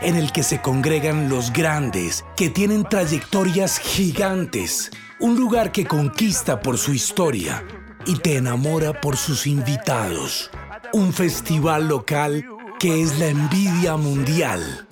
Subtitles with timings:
[0.00, 4.90] en el que se congregan los grandes, que tienen trayectorias gigantes.
[5.20, 7.64] Un lugar que conquista por su historia
[8.06, 10.50] y te enamora por sus invitados.
[10.92, 12.46] Un festival local
[12.78, 14.86] que es la envidia mundial.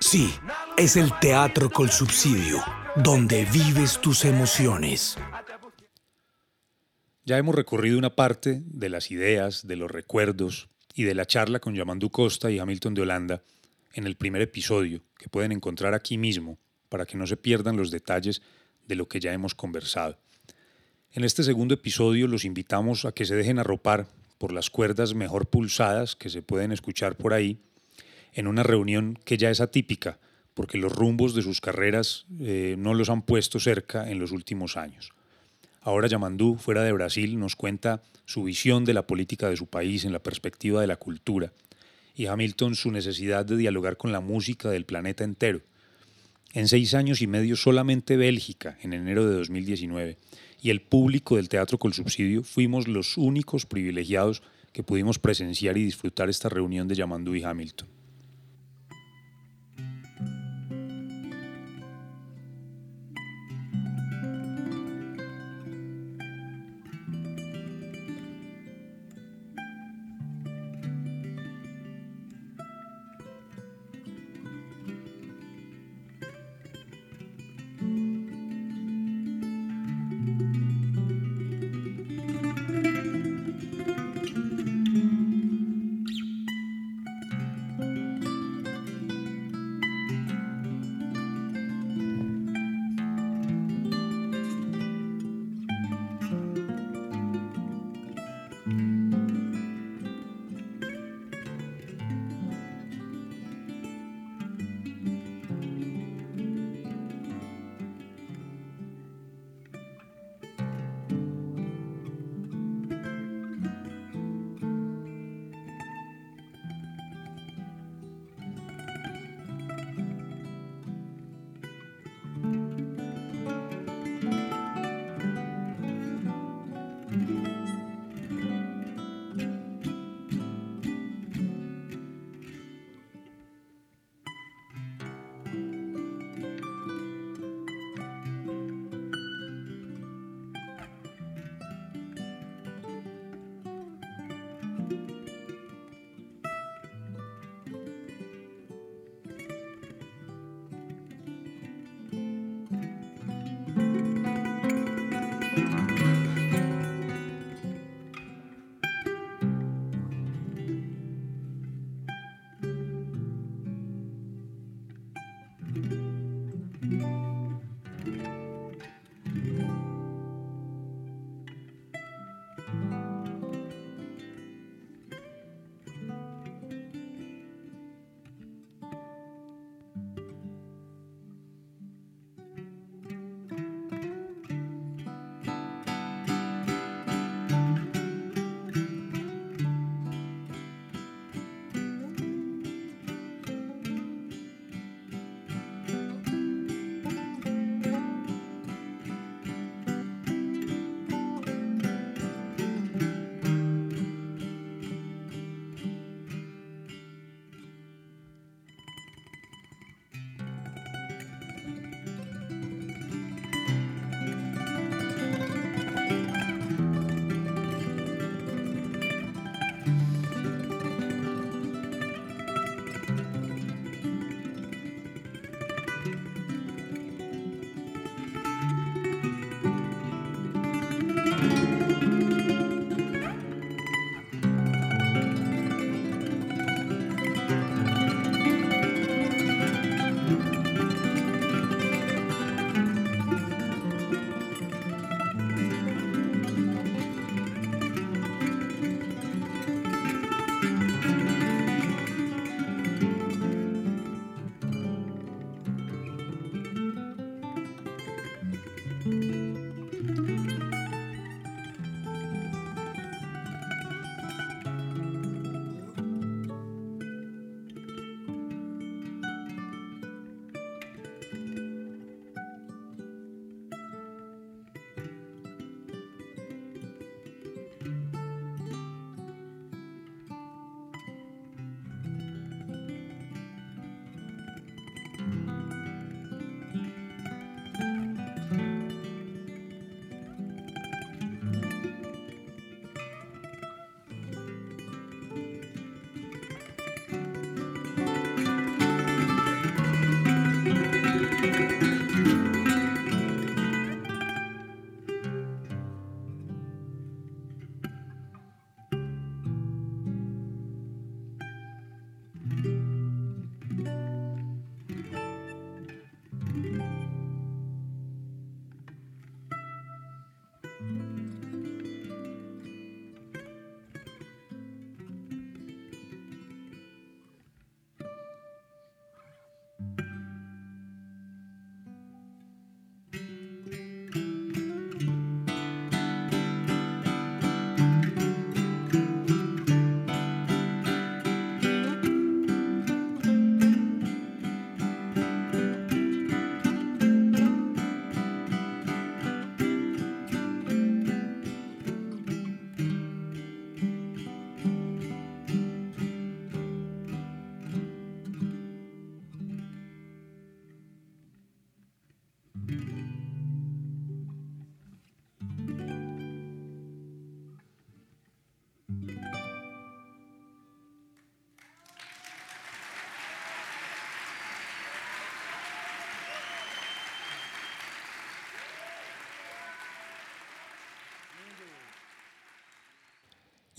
[0.00, 0.32] Sí,
[0.76, 2.62] es el teatro con subsidio,
[2.96, 5.16] donde vives tus emociones.
[7.24, 11.60] Ya hemos recorrido una parte de las ideas, de los recuerdos y de la charla
[11.60, 13.42] con Yamandú Costa y Hamilton de Holanda
[13.94, 17.90] en el primer episodio, que pueden encontrar aquí mismo para que no se pierdan los
[17.90, 18.42] detalles
[18.86, 20.18] de lo que ya hemos conversado.
[21.12, 24.06] En este segundo episodio los invitamos a que se dejen arropar
[24.38, 27.60] por las cuerdas mejor pulsadas que se pueden escuchar por ahí,
[28.32, 30.18] en una reunión que ya es atípica,
[30.54, 34.76] porque los rumbos de sus carreras eh, no los han puesto cerca en los últimos
[34.76, 35.12] años.
[35.80, 40.04] Ahora Yamandú, fuera de Brasil, nos cuenta su visión de la política de su país
[40.04, 41.52] en la perspectiva de la cultura,
[42.14, 45.60] y Hamilton su necesidad de dialogar con la música del planeta entero.
[46.52, 50.18] En seis años y medio solamente Bélgica, en enero de 2019,
[50.60, 55.84] y el público del Teatro Col Subsidio fuimos los únicos privilegiados que pudimos presenciar y
[55.84, 57.88] disfrutar esta reunión de Yamandú y Hamilton.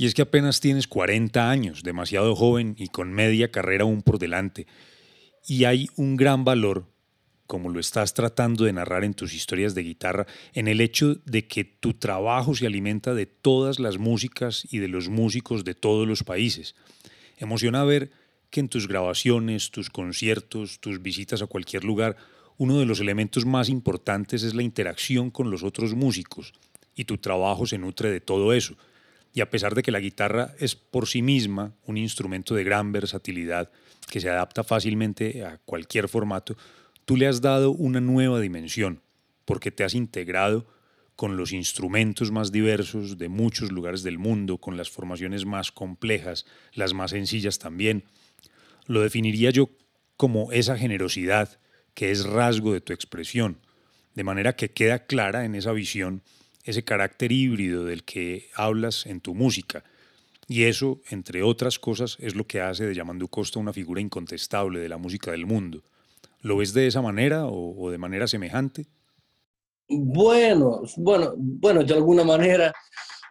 [0.03, 4.19] Y es que apenas tienes 40 años, demasiado joven y con media carrera aún por
[4.19, 4.67] delante.
[5.47, 6.91] Y hay un gran valor,
[7.47, 11.47] como lo estás tratando de narrar en tus historias de guitarra, en el hecho de
[11.47, 16.05] que tu trabajo se alimenta de todas las músicas y de los músicos de todos
[16.05, 16.75] los países.
[17.37, 18.11] Emociona ver
[18.49, 22.17] que en tus grabaciones, tus conciertos, tus visitas a cualquier lugar,
[22.57, 26.53] uno de los elementos más importantes es la interacción con los otros músicos,
[26.93, 28.75] y tu trabajo se nutre de todo eso.
[29.33, 32.91] Y a pesar de que la guitarra es por sí misma un instrumento de gran
[32.91, 33.71] versatilidad
[34.09, 36.55] que se adapta fácilmente a cualquier formato,
[37.05, 39.01] tú le has dado una nueva dimensión,
[39.45, 40.67] porque te has integrado
[41.15, 46.45] con los instrumentos más diversos de muchos lugares del mundo, con las formaciones más complejas,
[46.73, 48.03] las más sencillas también.
[48.87, 49.69] Lo definiría yo
[50.17, 51.59] como esa generosidad
[51.93, 53.59] que es rasgo de tu expresión,
[54.15, 56.23] de manera que queda clara en esa visión
[56.63, 59.83] ese carácter híbrido del que hablas en tu música.
[60.47, 64.79] Y eso, entre otras cosas, es lo que hace de Yamandu Costa una figura incontestable
[64.79, 65.81] de la música del mundo.
[66.41, 68.85] ¿Lo ves de esa manera o, de manera semejante?
[69.87, 72.73] Bueno, bueno, bueno, de alguna manera,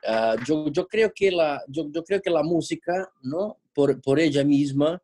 [0.07, 3.59] ah, yo, yo, creo que la, yo, yo, creo que la música, ¿no?
[3.75, 5.01] Por, por ella misma,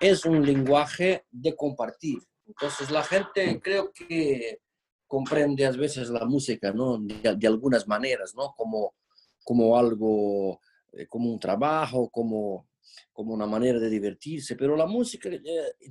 [0.00, 2.18] es un lenguaje de compartir.
[2.46, 4.60] Entonces la gente creo que
[5.06, 6.98] comprende a veces la música, ¿no?
[6.98, 8.54] De, algunas maneras, ¿no?
[8.56, 8.94] Como,
[9.44, 10.60] como algo,
[10.92, 12.68] eh, como un trabajo, como,
[13.12, 15.42] como una manera de divertirse, pero la música eh,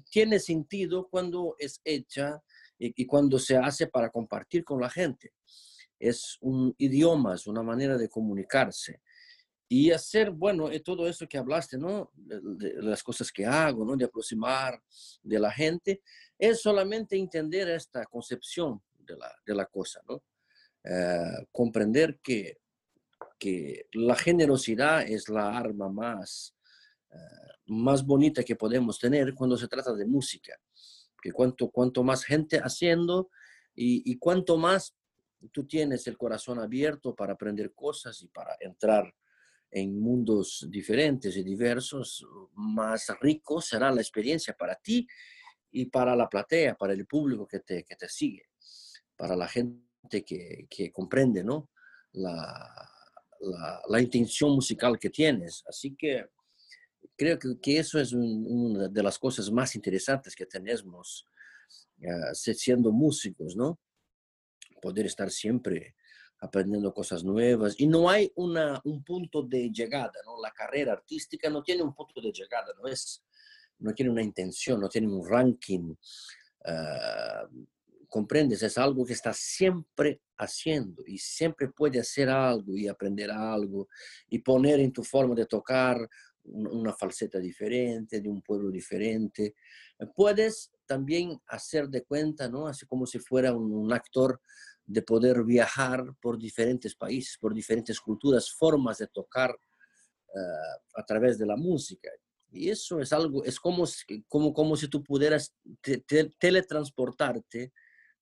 [0.10, 2.42] tiene sentido cuando es hecha
[2.78, 5.34] y, y, cuando se hace para compartir con la gente.
[5.98, 9.02] Es un idioma, es una manera de comunicarse.
[9.68, 12.12] Y hacer, bueno, eh, todo eso que hablaste, ¿no?
[12.14, 13.96] De, las cosas que hago, ¿no?
[13.96, 14.82] De aproximar
[15.24, 16.02] de la gente,
[16.38, 20.24] es solamente entender esta concepción de la, de la cosa, ¿no?
[20.88, 22.60] Eh, comprender que,
[23.40, 26.56] que la generosidad es la arma más,
[27.12, 30.56] eh, más bonita que podemos tener cuando se trata de música.
[31.20, 33.32] Que cuanto, cuanto más gente haciendo
[33.74, 34.96] y, y cuanto más
[35.52, 39.12] tú tienes el corazón abierto para aprender cosas y para entrar
[39.72, 45.08] en mundos diferentes y diversos, más rico será la experiencia para ti
[45.72, 48.44] y para la platea, para el público que te, que te sigue
[49.16, 51.70] para la gente que, que comprende ¿no?
[52.16, 55.64] la, intención musical que tienes.
[55.68, 56.26] Así que
[57.16, 61.26] creo que, eso es una de las cosas más interesantes que tenemos
[62.00, 63.80] uh, siendo músicos, ¿no?
[64.82, 65.96] Poder estar siempre
[66.40, 70.42] aprendiendo cosas nuevas y no hay un punto de llegada, ¿no?
[70.42, 73.24] La carrera artística no tiene un punto de llegada, no es,
[73.80, 75.96] no tiene una intención, no tiene un ranking.
[76.68, 77.66] Uh,
[78.16, 78.64] ¿Comprendes?
[78.64, 83.90] Es algo que está siempre haciendo y siempre puede hacer algo y aprender algo
[84.30, 86.10] y poner en tu forma de tocar
[86.44, 89.56] una falseta diferente, de un pueblo diferente.
[90.16, 92.68] Puedes también hacer de cuenta, ¿no?
[92.68, 94.40] Así como si fuera un, actor
[94.86, 101.38] de poder viajar por diferentes países, por diferentes culturas, formas de tocar uh, a través
[101.38, 102.10] de la música.
[102.50, 103.84] Y eso es algo, es como,
[104.30, 107.74] como, como si tú pudieras te, te, teletransportarte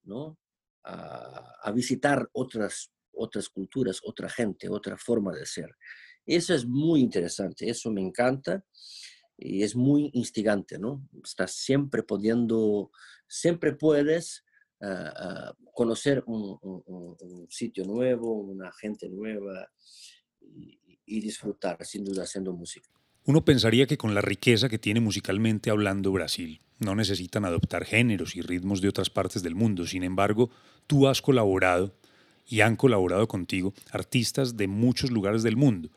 [0.04, 0.38] ¿no?
[0.84, 5.70] A, visitar otras, otras culturas, otra gente, otra forma de ser.
[6.26, 8.64] Eso es muy interesante, eso me encanta
[9.38, 11.08] y es muy instigante, ¿no?
[11.24, 12.92] Estás siempre pudiendo,
[13.28, 14.44] siempre puedes
[14.82, 19.70] ah, ah, conocer un, sitio nuevo, una gente nueva
[20.42, 22.90] y, y disfrutar, sin duda, haciendo música.
[23.26, 28.36] Uno pensaría que con la riqueza que tiene musicalmente hablando Brasil, no necesitan adoptar géneros
[28.36, 29.88] y ritmos de otras partes del mundo.
[29.88, 30.50] Sin embargo,
[30.88, 31.96] tú has colaborado
[32.46, 35.90] y han colaborado contigo artistas de muchos lugares del mundo.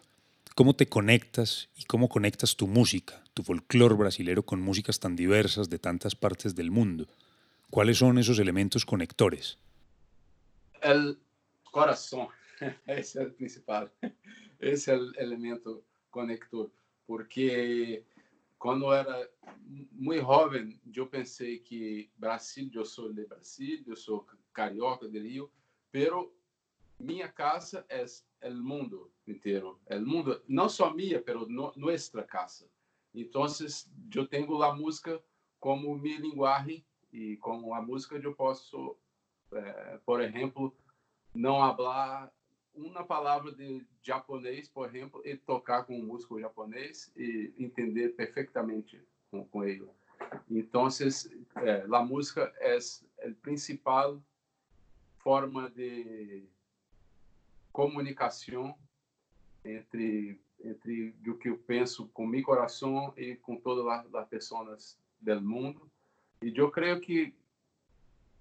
[0.54, 5.68] ¿Cómo te conectas y cómo conectas tu música, tu folclore brasilero con músicas tan diversas
[5.68, 7.08] de tantas partes del mundo?
[7.70, 9.58] ¿Cuáles son esos elementos conectores?
[10.80, 11.18] El
[11.64, 12.28] corazón,
[12.86, 13.90] ese es el principal,
[14.60, 16.70] ese es el elemento conector
[17.06, 18.04] porque
[18.58, 19.30] quando era
[19.92, 25.50] muito jovem, eu pensei que Brasil, eu sou de Brasil, eu sou carioca de Rio,
[25.92, 26.34] pero
[26.98, 28.04] minha casa é
[28.48, 32.68] o mundo inteiro, é o mundo, não só minha, pero no, nossa casa.
[33.14, 33.46] Então,
[34.14, 35.22] eu tenho a música
[35.60, 38.96] como minha linguagem e com a música eu posso,
[39.52, 40.76] é, por exemplo,
[41.34, 42.32] não falar
[42.76, 49.00] uma palavra de japonês, por exemplo, e tocar com um músico japonês e entender perfeitamente
[49.30, 49.88] com, com ele.
[50.50, 50.88] Então,
[51.62, 54.20] é, a música é a principal
[55.18, 56.44] forma de
[57.72, 58.76] comunicação
[59.64, 65.40] entre entre o que eu penso com meu coração e com todas as pessoas do
[65.40, 65.90] mundo.
[66.42, 67.34] E eu creio que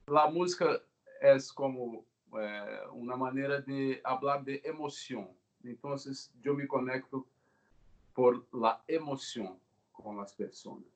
[0.07, 0.81] a música
[1.19, 2.05] é como
[2.37, 5.35] é, uma maneira de falar de emoção.
[5.63, 5.95] Então,
[6.43, 7.27] eu me conecto
[8.13, 9.59] por la emoção
[9.91, 10.94] com as pessoas.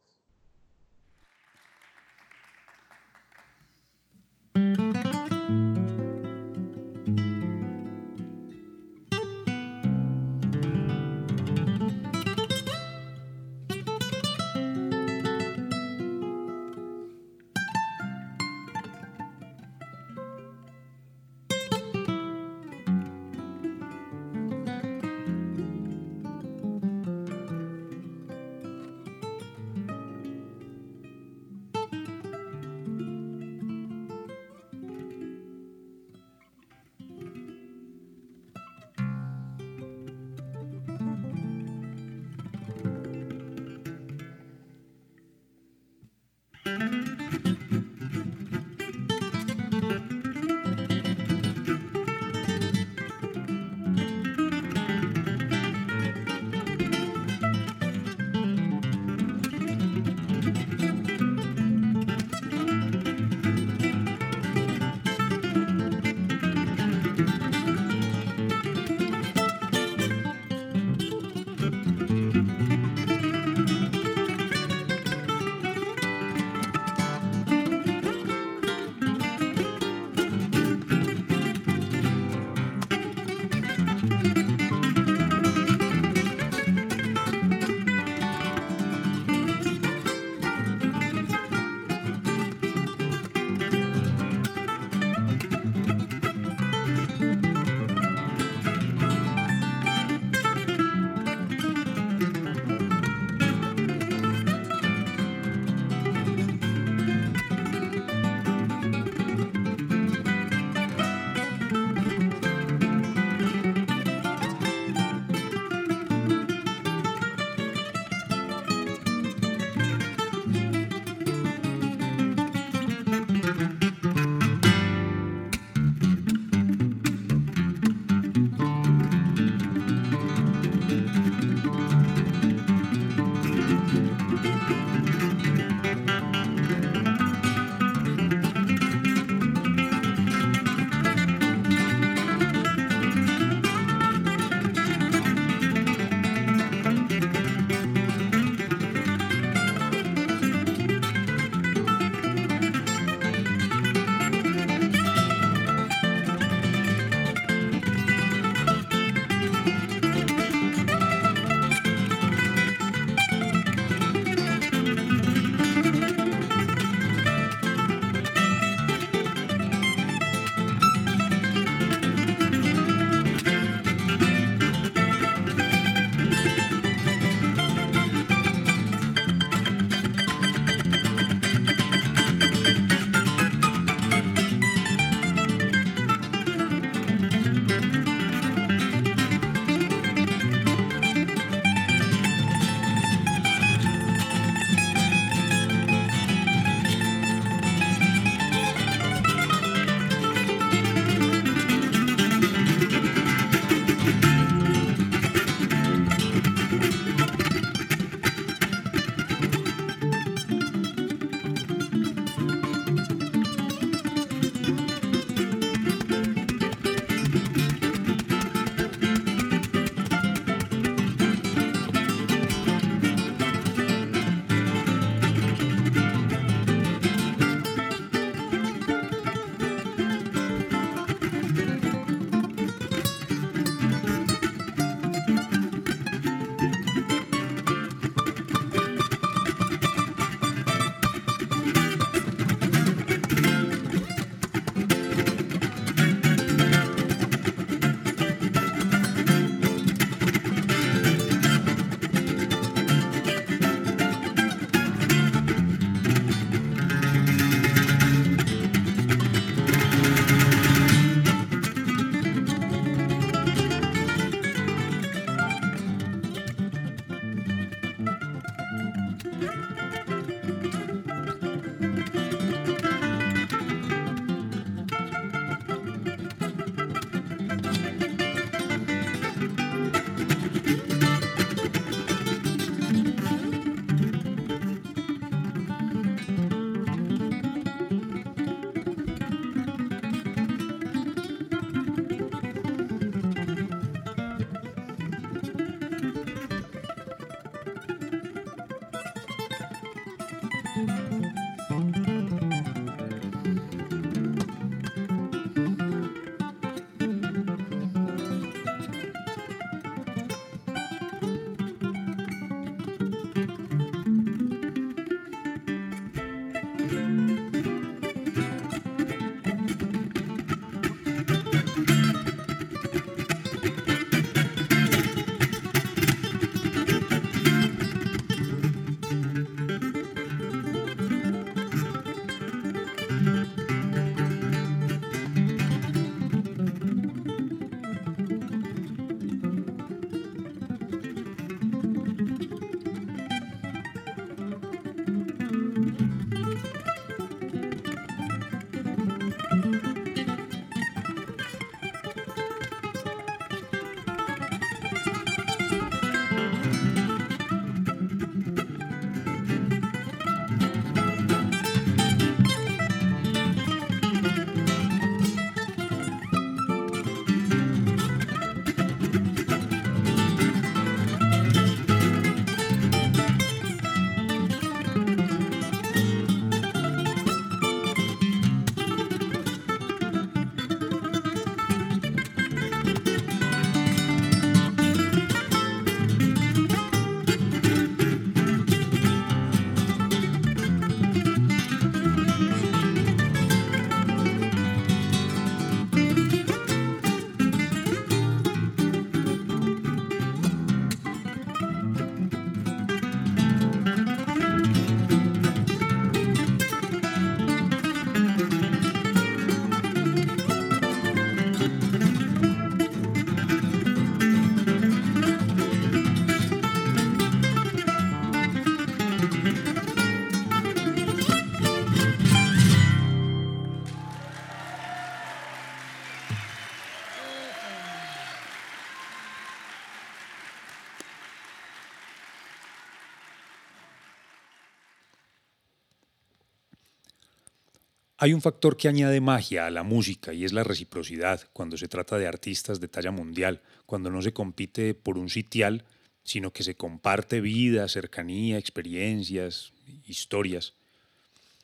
[438.22, 441.88] Hay un factor que añade magia a la música y es la reciprocidad cuando se
[441.88, 445.86] trata de artistas de talla mundial, cuando no se compite por un sitial,
[446.26, 449.72] sino que se comparte vida, cercanía, experiencias,
[450.06, 450.74] historias.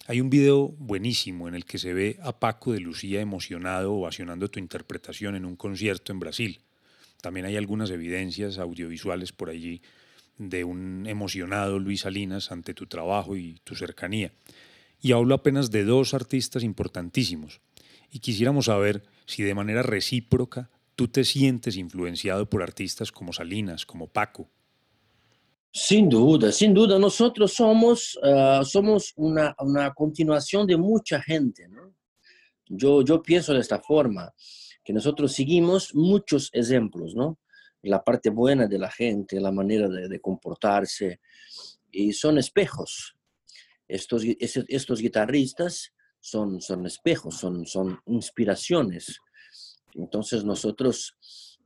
[0.07, 4.47] Hay un video buenísimo en el que se ve a Paco de Lucía emocionado ovacionando
[4.47, 6.61] tu interpretación en un concierto en Brasil.
[7.21, 9.81] También hay algunas evidencias audiovisuales por allí
[10.37, 14.31] de un emocionado Luis Salinas ante tu trabajo y tu cercanía
[15.05, 17.61] y hablo apenas de dos artistas importantísimos.
[18.09, 23.85] Y quisiéramos saber si de manera recíproca tú te sientes influenciado por artistas como Salinas,
[23.85, 24.49] como Paco.
[25.71, 31.69] Sin duda, sin duda, nosotros somos, uh, somos una, una, continuación de mucha gente.
[32.67, 34.33] Yo, yo pienso de esta forma,
[34.83, 37.37] que nosotros seguimos muchos ejemplos, ¿no?
[37.83, 41.19] La parte buena de la gente, la manera de comportarse,
[41.91, 43.14] y son espejos,
[43.87, 49.19] estos, estos guitarristas son, son espejos, son, son inspiraciones.
[49.93, 51.15] Entonces nosotros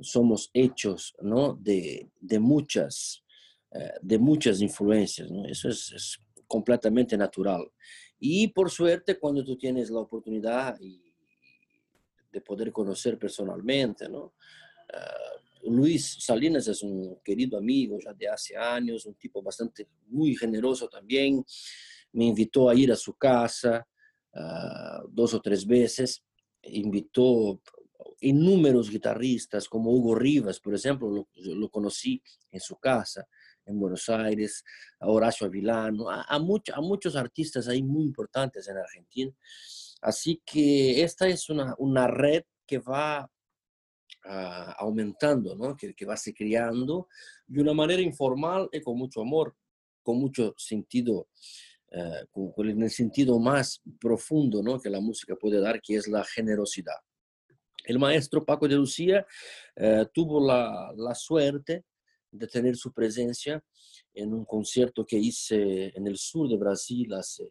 [0.02, 1.54] somos hechos ¿no?
[1.54, 3.24] de, de muchas,
[3.72, 5.32] eh, de muchas influencias.
[5.32, 5.46] ¿no?
[5.46, 7.72] Eso es, es, completamente natural.
[8.20, 14.34] Y por suerte, cuando tú tienes la oportunidad de poder conocer personalmente, ¿no?
[14.92, 20.36] Uh, Luis Salinas es un querido amigo ya de hace años, un tipo bastante muy
[20.36, 21.46] generoso también
[22.14, 23.88] me invitó a ir a su casa
[24.34, 26.24] uh, dos o tres veces,
[26.64, 27.62] invitó
[28.22, 33.28] inúmeros guitarristas como Hugo Rivas, por ejemplo, lo, lo, conocí en su casa
[33.66, 34.64] en Buenos Aires,
[35.00, 39.32] a Horacio Avilano, a, a, much, a muchos artistas ahí muy importantes en Argentina.
[40.02, 43.30] Así que esta es una, una red que va
[44.26, 45.76] uh, aumentando, ¿no?
[45.76, 47.08] que, que va se creando
[47.48, 49.56] de una manera informal y con mucho amor,
[50.02, 51.28] con mucho sentido
[51.92, 54.80] eh, con, con, en el sentido más profundo ¿no?
[54.80, 56.98] que la música puede dar, que es la generosidad.
[57.84, 59.26] El maestro Paco de Lucía
[59.76, 61.86] eh, tuvo la, la, suerte
[62.30, 63.64] de tener su presencia
[64.14, 67.50] en un concierto que hice en el sur de Brasil hace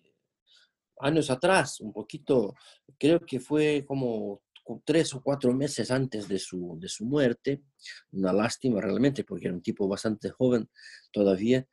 [1.01, 2.55] años atrás, un poquito,
[2.99, 4.43] creo que fue como
[4.85, 7.63] tres o cuatro meses antes de su, de su muerte,
[8.13, 10.69] una lástima realmente porque era un tipo bastante joven
[11.11, 11.67] todavía,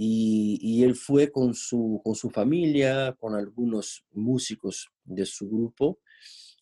[0.00, 5.98] y, él fue con su, con su familia, con algunos músicos de su grupo,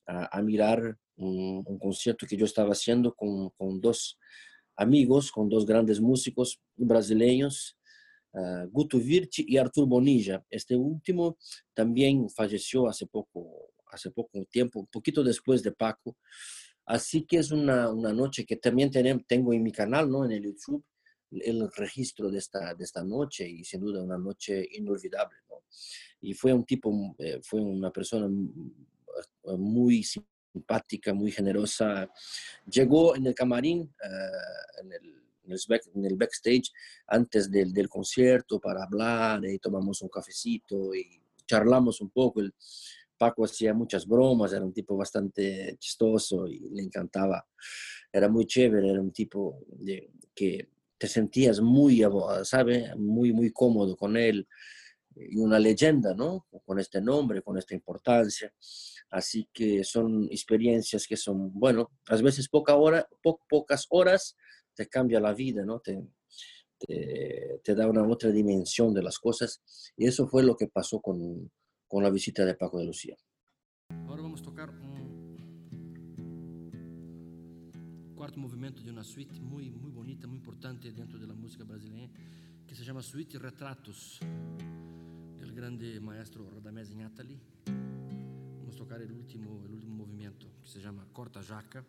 [0.06, 4.18] a, mirar un, concierto que yo estaba haciendo con, con, dos
[4.74, 7.76] amigos, con dos grandes músicos brasileños,
[8.32, 10.42] uh, Guto Virti y Artur Bonilla.
[10.48, 11.36] Este último
[11.74, 16.16] también falleció hace poco, hace poco tiempo, un poquito después de Paco.
[16.86, 18.90] Así que es una, una noche que también
[19.26, 20.24] tengo en mi canal, ¿no?
[20.24, 20.82] en el YouTube,
[21.30, 25.36] el registro de esta, de esta noche y sin duda una noche inolvidable.
[25.48, 25.62] ¿no?
[26.20, 28.28] Y fue un tipo, eh, fue una persona
[29.58, 32.10] muy simpática, muy generosa.
[32.70, 35.22] Llegó en el camarín, uh, en, el,
[35.94, 36.72] en, el, backstage,
[37.06, 42.40] antes del, del, concierto para hablar y tomamos un cafecito y charlamos un poco.
[42.40, 42.54] El,
[43.16, 47.46] Paco hacía muchas bromas, era un tipo bastante chistoso y le encantaba.
[48.12, 52.02] Era muy chévere, era un tipo de, que te sentías muy,
[52.44, 52.94] ¿sabe?
[52.96, 54.46] Muy, muy cómodo con él
[55.16, 56.46] y una leyenda, ¿no?
[56.64, 58.52] Con este nombre, con esta importancia.
[59.10, 64.36] Así que son experiencias que son, bueno, a veces poca hora, po pocas horas
[64.74, 65.80] te cambia la vida, ¿no?
[65.80, 66.02] Te,
[66.78, 69.62] te, te, da una otra dimensión de las cosas.
[69.96, 71.50] Y eso fue lo que pasó con,
[71.88, 73.16] con la visita de Paco de Lucía.
[78.26, 82.10] Cuarto movimento de uma suite muito, muito bonita, muito importante dentro da música brasileira,
[82.66, 84.18] que se chama Suite Retratos,
[85.38, 87.40] do grande maestro Radamés Inátali.
[88.58, 91.86] Vamos tocar o último, o último movimento, que se chama Corta Jaca,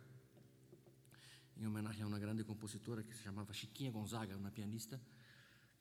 [1.58, 5.02] em homenagem a uma grande compositora que se chamava Chiquinha Gonzaga, uma pianista,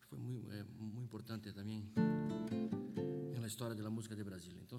[0.00, 1.86] que foi muito, é, muito importante também
[3.38, 4.62] na história da música de Brasília.
[4.62, 4.78] Então,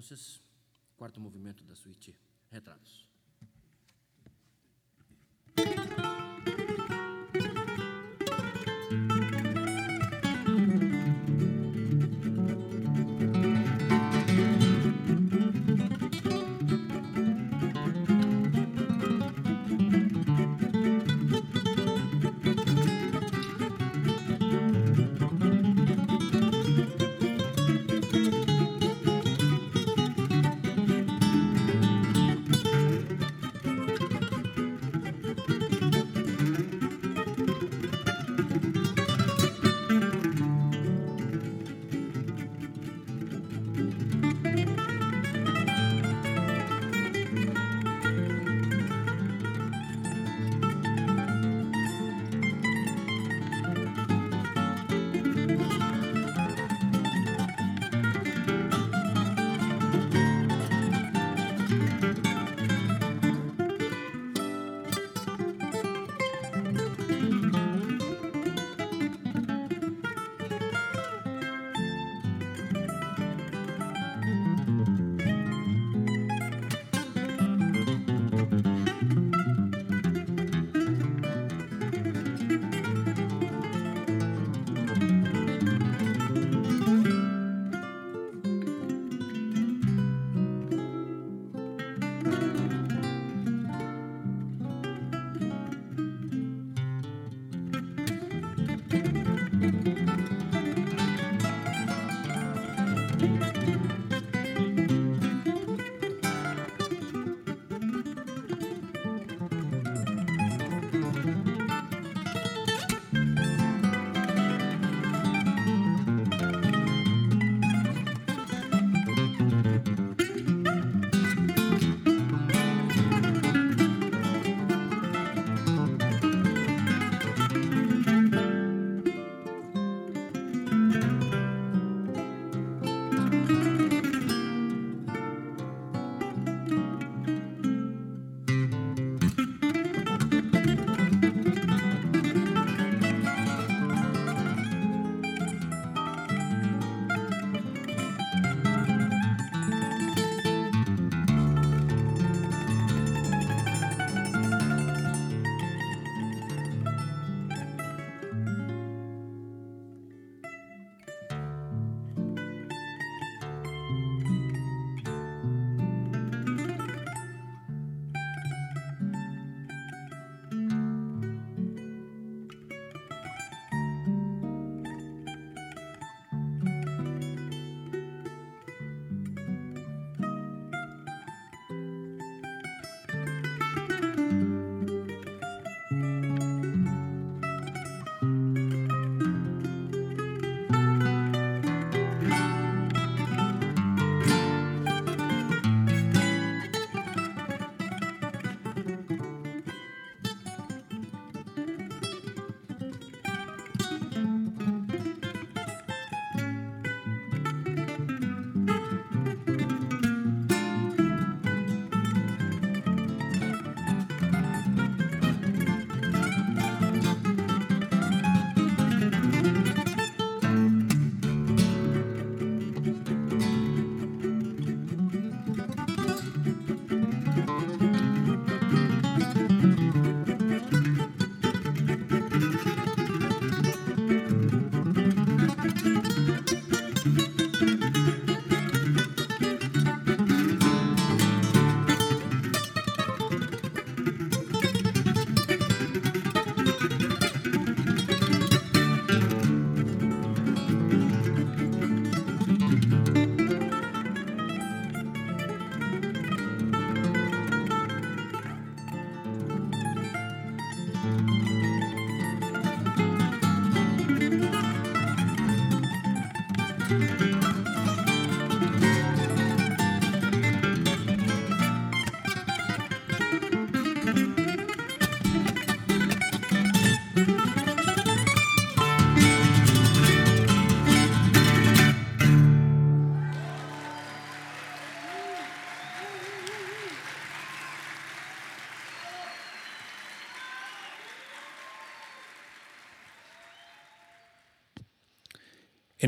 [0.96, 2.18] quarto movimento da suite
[2.50, 3.17] Retratos.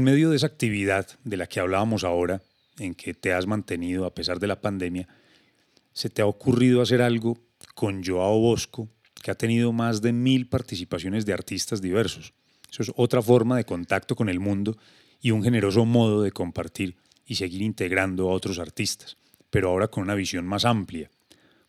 [0.01, 2.41] En medio de esa actividad de la que hablábamos ahora,
[2.79, 5.07] en que te has mantenido a pesar de la pandemia,
[5.93, 7.37] ¿se te ha ocurrido hacer algo
[7.75, 8.89] con Joao Bosco,
[9.23, 12.33] que ha tenido más de mil participaciones de artistas diversos?
[12.73, 14.79] Eso es otra forma de contacto con el mundo
[15.21, 19.19] y un generoso modo de compartir y seguir integrando a otros artistas,
[19.51, 21.11] pero ahora con una visión más amplia,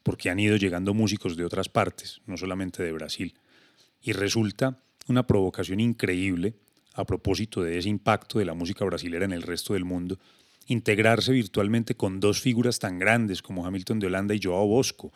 [0.03, 3.33] porque han ido llegando músicos de otras partes, no solamente de Brasil.
[4.01, 6.55] Y resulta una provocación increíble
[6.93, 10.19] a propósito de ese impacto de la música brasilera en el resto del mundo,
[10.67, 15.11] integrarse virtualmente con dos figuras tan grandes como Hamilton de Holanda y Joao Bosco.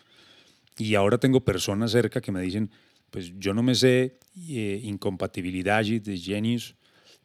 [0.78, 2.70] Y ahora tengo personas cerca que me dicen,
[3.12, 6.76] pues yo no me sé eh, incompatibilidad de Genius,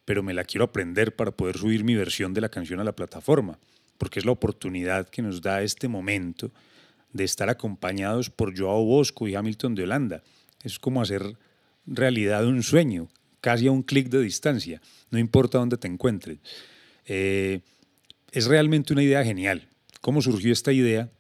[0.05, 2.95] pero me la quiero aprender para poder subir mi versión de la canción a la
[2.95, 3.59] plataforma,
[3.99, 6.53] porque es la oportunidad que nos da este momento
[7.13, 10.23] de estar acompañados por Joao Bosco y Hamilton de Holanda.
[10.63, 11.37] Es como hacer
[11.87, 13.09] realidad un sueño,
[13.40, 16.38] casi a un clic de distancia, no importa dónde te encuentres.
[17.07, 17.61] Eh,
[18.33, 19.68] es realmente una idea genial.
[20.00, 21.11] ¿Cómo surgió esta idea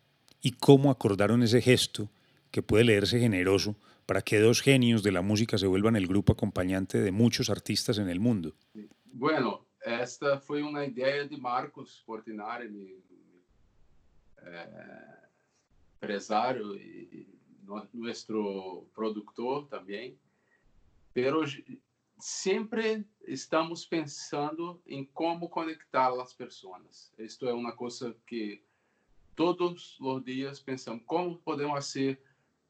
[0.40, 2.08] y cómo acordaron ese gesto
[2.50, 6.32] que puede leerse generoso para que dos genios de la música se vuelvan el grupo
[6.32, 8.54] acompañante de muchos artistas en el mundo?
[9.12, 13.02] Bueno, esta fue una idea de Marcos Portinari, mi,
[14.42, 14.66] eh,
[15.94, 17.26] empresario y
[17.92, 20.16] nuestro productor también.
[21.12, 21.42] Pero
[22.20, 27.12] sempre estamos pensando em como conectar as pessoas.
[27.18, 28.62] Isto é uma coisa que
[29.34, 32.20] todos os dias pensamos como podemos ser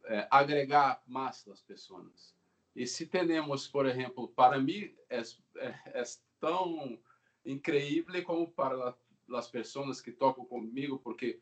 [0.04, 2.34] é, agregar mais as pessoas.
[2.74, 5.20] E se temos, por exemplo, para mim é,
[5.56, 6.02] é, é
[6.38, 6.98] tão
[7.44, 8.94] incrível como para
[9.34, 11.40] as pessoas que tocam comigo, porque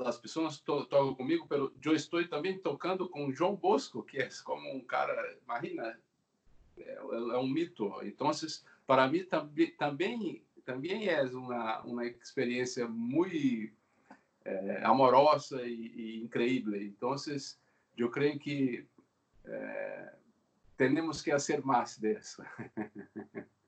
[0.00, 4.28] as pessoas to tocam comigo, pero eu estou também tocando com João Bosco, que é
[4.44, 6.00] como um cara, imagina,
[6.86, 7.92] é, é um mito.
[8.02, 8.30] Então,
[8.86, 9.24] para mim
[9.78, 13.72] também também é uma uma experiência muito
[14.44, 16.80] é, amorosa e, e, incrível.
[16.80, 17.14] Então,
[17.96, 18.86] eu creio que
[19.44, 20.14] é,
[20.76, 22.42] temos que fazer mais disso.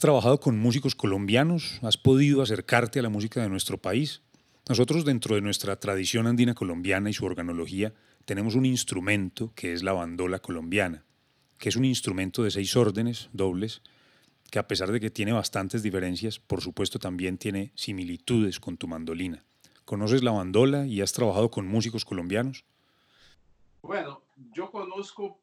[0.00, 1.78] ¿Has trabajado con músicos colombianos?
[1.82, 4.22] ¿Has podido acercarte a la música de nuestro país?
[4.66, 7.92] Nosotros dentro de nuestra tradición andina colombiana y su organología
[8.24, 11.04] tenemos un instrumento que es la bandola colombiana,
[11.58, 13.82] que es un instrumento de seis órdenes dobles,
[14.50, 18.88] que a pesar de que tiene bastantes diferencias, por supuesto también tiene similitudes con tu
[18.88, 19.44] mandolina.
[19.84, 22.64] ¿Conoces la bandola y has trabajado con músicos colombianos?
[23.82, 24.22] Bueno,
[24.54, 25.42] yo conozco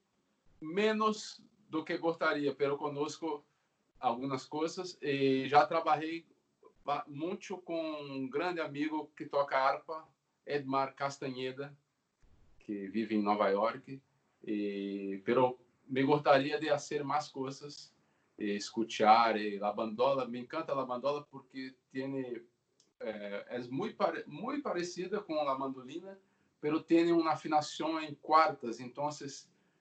[0.62, 3.46] menos do que gostaria, pero conozco
[4.00, 6.26] algumas coisas e já trabalhei
[7.08, 10.08] muito com um grande amigo que toca harpa,
[10.46, 11.76] Edmar Castanheda,
[12.60, 14.02] que vive em Nova York.
[14.46, 17.94] E, pero me gostaria de fazer mais coisas,
[18.38, 20.28] e escutar e a bandola.
[20.28, 22.42] Me encanta a bandola porque tem
[23.00, 26.18] é, é muito muito parecida com a mandolina,
[26.62, 28.80] pero tem uma afinação em quartas.
[28.80, 29.10] Então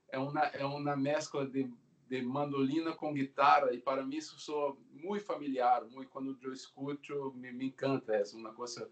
[0.09, 1.71] é uma é uma mescla de
[2.09, 7.33] de mandolina com guitarra e para mim isso soa muito familiar, muito quando eu escuto
[7.35, 8.91] me, me encanta, é uma coisa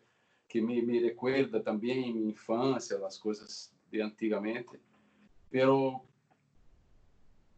[0.49, 4.81] que me, me recuerda também minha infância, as coisas de antigamente.
[5.51, 6.05] Pero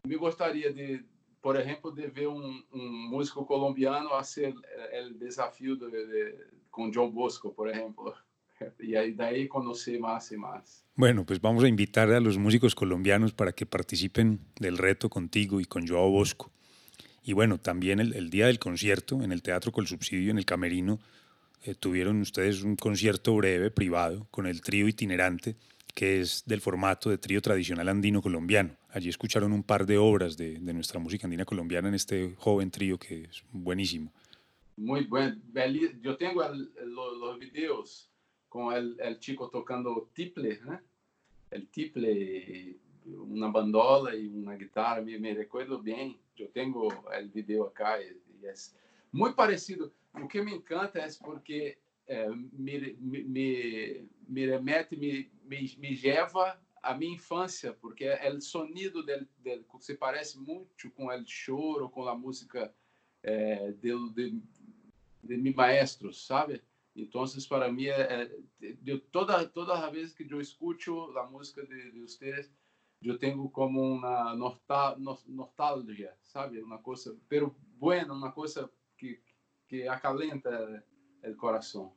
[0.06, 1.04] me gostaria de,
[1.42, 6.90] por exemplo, de ver um, um músico colombiano a ser o desafio de, de, com
[6.90, 8.14] John Bosco, por exemplo.
[8.80, 10.84] y de ahí conocí más y más.
[10.94, 15.60] Bueno, pues vamos a invitar a los músicos colombianos para que participen del reto contigo
[15.60, 16.50] y con Joao Bosco.
[17.22, 21.00] Y bueno, también el, día del concierto en el Teatro Col Subsidio, en el Camerino,
[21.64, 25.56] eh, tuvieron ustedes un concierto breve, privado, con el trío itinerante,
[25.92, 28.76] que es del formato de trío tradicional andino colombiano.
[28.90, 32.70] Allí escucharon un par de obras de, de nuestra música andina colombiana en este joven
[32.70, 34.12] trío que es buenísimo.
[34.76, 35.36] Muy bueno.
[36.02, 38.10] Yo tengo los videos
[38.48, 40.82] com o chico tocando tiple, né?
[41.52, 46.18] O tiple, uma bandola e uma guitarra, me, me recuerdo bem.
[46.38, 46.90] Eu tenho o
[47.32, 48.54] vídeo acá e, e é
[49.12, 49.92] muito parecido.
[50.14, 56.58] O que me encanta é porque é, me, me, me remete, me, me, me leva
[56.82, 61.88] à minha infância, porque é o sonido dele, dele se parece muito com o choro,
[61.88, 62.72] com a música
[63.22, 64.40] é, de, de,
[65.22, 65.36] de,
[66.12, 66.62] sabe?
[66.96, 68.30] Então, para é,
[68.60, 72.50] é, de toda toda a vez que eu escuto a música de, de vocês,
[73.02, 76.60] eu tenho como uma nostal, nostalgia, sabe?
[76.60, 79.20] Uma coisa, pero buena, uma coisa que,
[79.68, 80.50] que acalenta
[81.22, 81.92] o coração.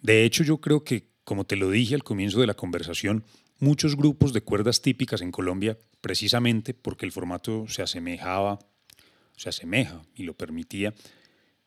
[0.00, 3.24] De hecho, yo creo que, como te lo dije al comienzo de la conversación,
[3.60, 8.58] muchos grupos de cuerdas típicas en Colombia, precisamente porque el formato se asemejaba,
[9.36, 10.94] se asemeja y lo permitía,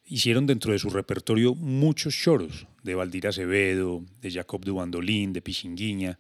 [0.06, 5.41] hicieron dentro de su repertorio muchos choros, de Valdir Acevedo, de Jacob de Bandolín, de
[5.41, 6.20] Pichinguiña.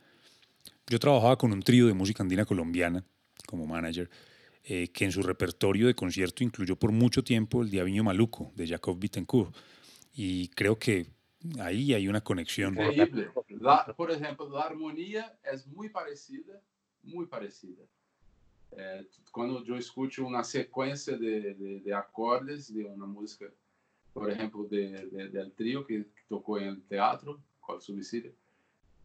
[0.87, 3.03] Yo trabajaba con un trío de música andina colombiana
[3.47, 4.09] como manager,
[4.63, 8.67] eh, que en su repertorio de concierto incluyó por mucho tiempo el Diaviño Maluco de
[8.67, 9.55] Jacob Bittencourt.
[10.13, 11.07] Y creo que
[11.59, 12.73] ahí hay una conexión.
[12.73, 13.29] Increíble.
[13.95, 16.59] por ejemplo, la armonía es muy parecida,
[17.03, 17.83] muy parecida.
[18.71, 23.45] Eh, cuando yo escucho una secuencia de, de, de acordes de una música
[24.15, 28.33] por exemplo, de, de, trio que, tocou em teatro, com subsídio,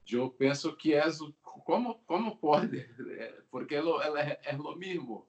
[0.08, 1.02] eu penso que é
[1.42, 2.88] como como pode,
[3.50, 5.26] porque é, é, é o mesmo.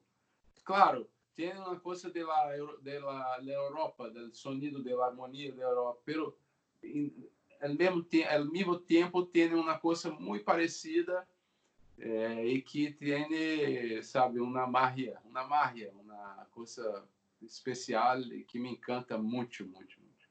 [0.64, 6.38] Claro, tem uma coisa de la, Europa, do sonido, da harmonia da Europa, pero
[7.60, 11.26] ao mesmo, ao mesmo tempo tem uma coisa muito parecida
[11.98, 17.04] é, e que tem, sabe, uma magia, uma magia, uma coisa
[17.44, 20.28] especial y que me encanta mucho, mucho, mucho.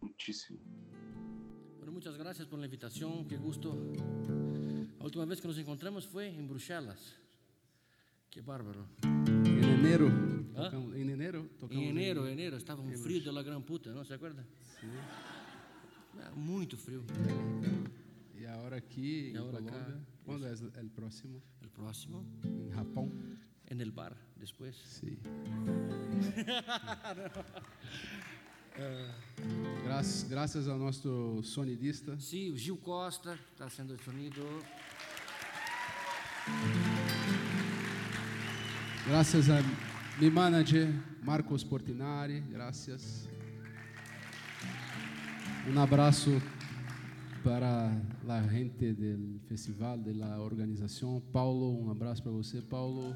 [0.00, 0.60] Muchísimo.
[1.76, 3.76] Bueno, muchas gracias por la invitación, qué gusto.
[4.98, 7.16] La última vez que nos encontramos fue en Bruselas.
[8.30, 8.86] Qué bárbaro.
[9.02, 10.08] En enero.
[10.54, 10.64] ¿Ah?
[10.64, 11.48] Tocamos, en enero.
[11.58, 12.56] Tocamos en enero, en enero.
[12.56, 14.04] Estaba un frío de la gran puta, ¿no?
[14.04, 14.44] ¿Se acuerda?
[14.80, 14.86] Sí.
[16.34, 17.02] Muy frío.
[18.38, 19.94] Y ahora aquí y ahora en Colombia.
[19.94, 21.42] Acá, ¿Cuándo es el próximo?
[21.62, 22.24] El próximo.
[22.44, 23.38] En Japón.
[23.70, 24.76] En el bar, después.
[24.76, 25.18] Sí.
[29.84, 32.18] graças, graças ao nosso sonidista.
[32.18, 34.42] Sim, o Gil Costa está sendo o sonido.
[39.06, 39.62] Graças a
[40.18, 40.88] mi manager
[41.22, 43.28] Marcos Portinari, graças.
[45.66, 46.40] Um abraço
[47.44, 47.92] para
[48.28, 51.22] a gente do festival, da organização.
[51.32, 53.14] Paulo, um abraço para você, Paulo.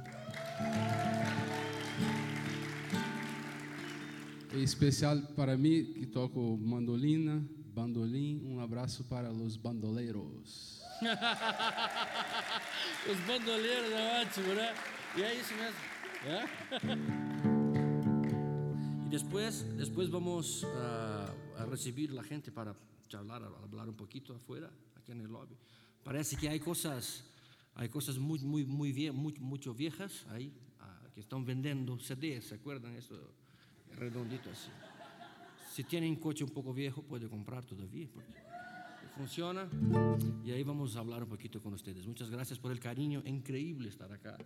[4.55, 7.43] E especial para mim, que toco mandolina,
[7.75, 10.83] bandolim, um abraço para os bandoleiros.
[13.11, 14.75] os bandoleiros é ótimo, né?
[15.17, 15.81] E é isso mesmo.
[16.25, 16.45] É?
[19.13, 22.75] después, después vamos a, a recibir la gente para
[23.09, 25.57] charlar, hablar un poquito afuera, aquí en el lobby.
[26.03, 27.23] Parece que hay cosas,
[27.75, 32.45] hay cosas muy, muy, muy, bien, muy mucho viejas ahí ah, que están vendiendo CDs,
[32.45, 32.95] ¿se acuerdan?
[32.97, 33.17] Eso
[33.97, 34.71] redondito así.
[35.73, 38.07] Si tienen un coche un poco viejo, puede comprar todavía.
[38.13, 38.43] Porque
[39.17, 39.69] funciona.
[40.45, 42.07] Y ahí vamos a hablar un poquito con ustedes.
[42.07, 43.23] Muchas gracias por el cariño.
[43.25, 44.37] Increíble estar acá.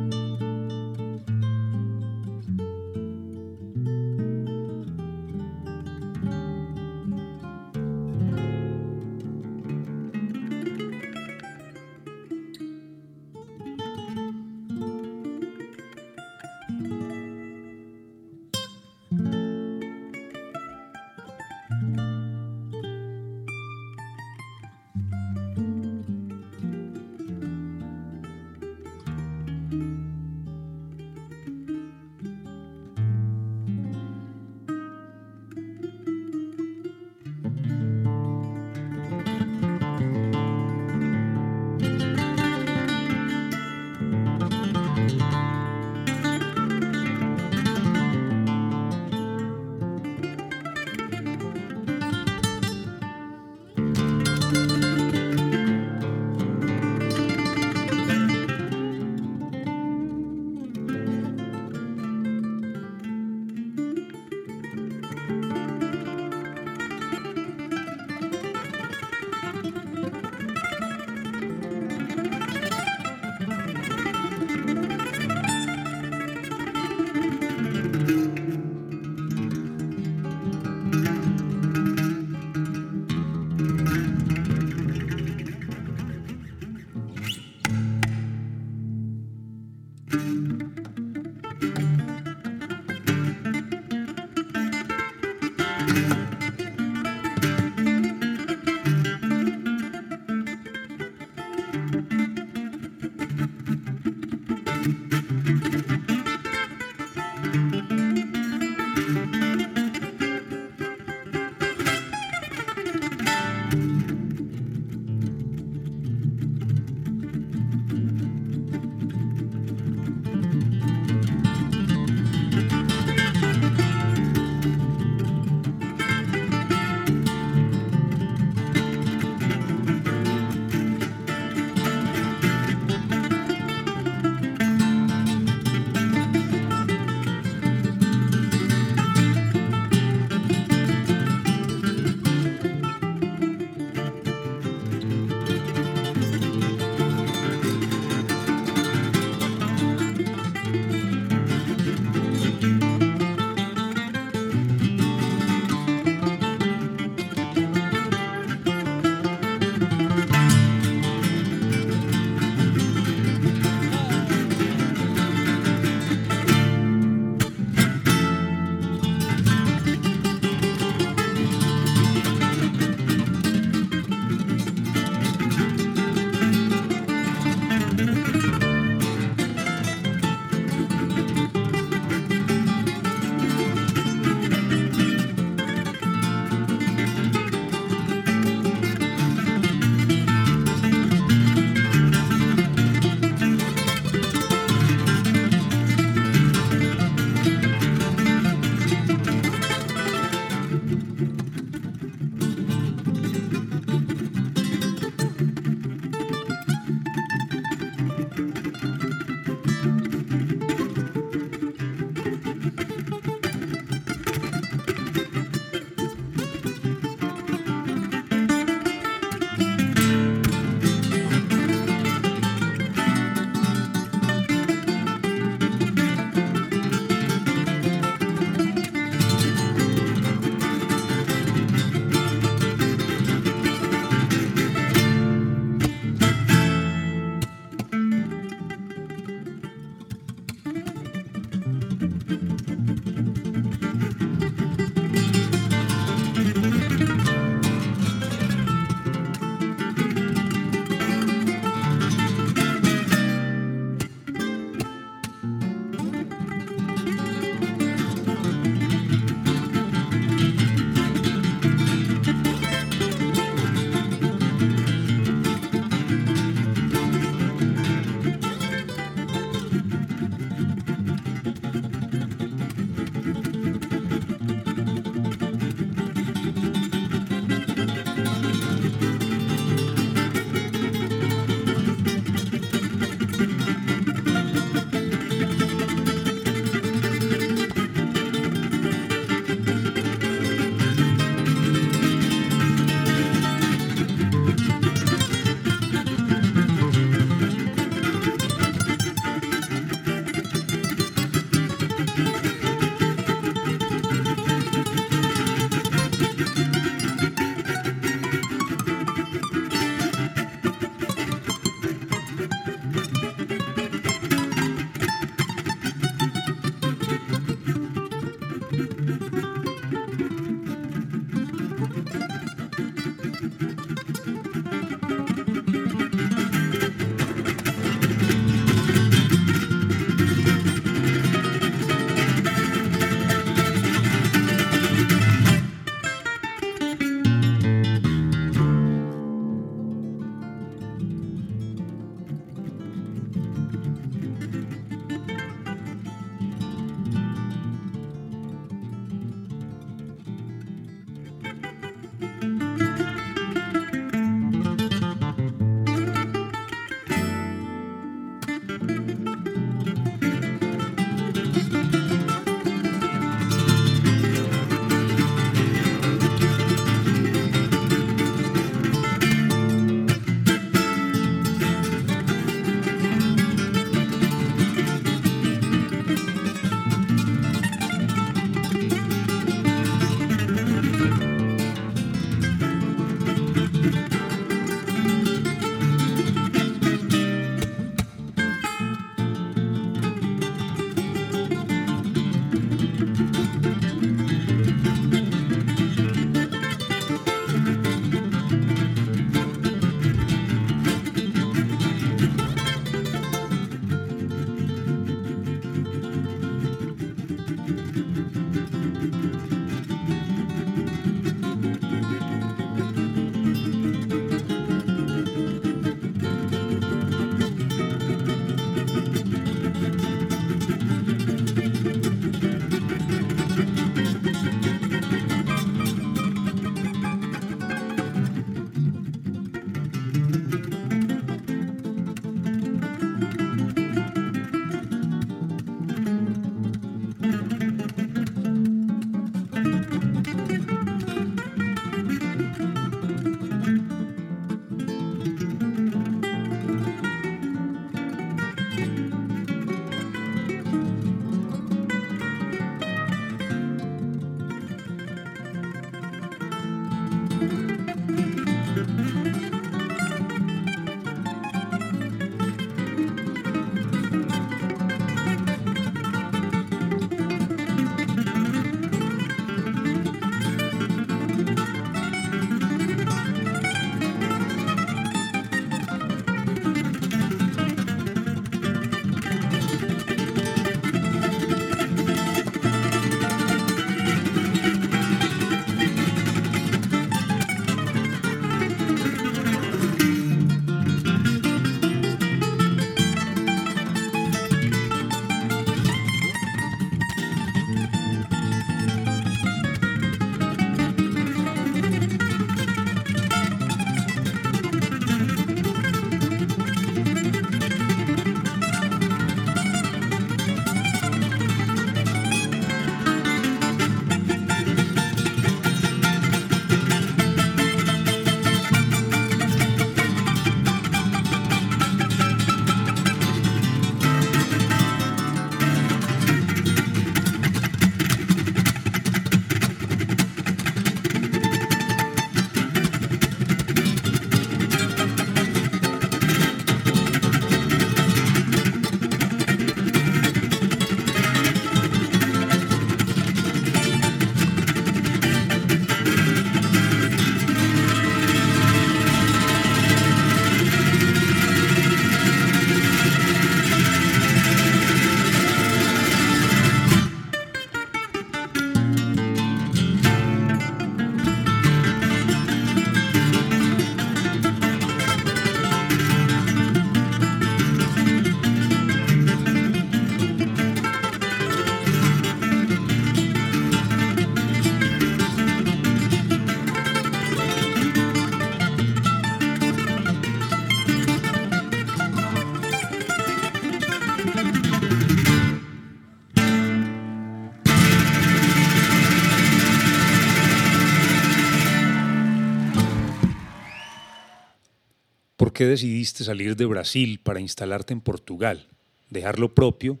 [595.66, 598.68] Decidiste salir de Brasil para instalarte en Portugal,
[599.10, 600.00] dejar lo propio